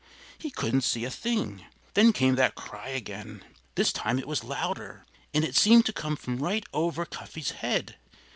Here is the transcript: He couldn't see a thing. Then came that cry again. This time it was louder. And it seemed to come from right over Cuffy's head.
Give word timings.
He 0.39 0.49
couldn't 0.49 0.81
see 0.81 1.05
a 1.05 1.11
thing. 1.11 1.63
Then 1.93 2.11
came 2.11 2.33
that 2.33 2.55
cry 2.55 2.87
again. 2.87 3.43
This 3.75 3.93
time 3.93 4.17
it 4.17 4.27
was 4.27 4.43
louder. 4.43 5.05
And 5.31 5.45
it 5.45 5.55
seemed 5.55 5.85
to 5.85 5.93
come 5.93 6.15
from 6.15 6.41
right 6.41 6.63
over 6.73 7.05
Cuffy's 7.05 7.51
head. 7.51 7.97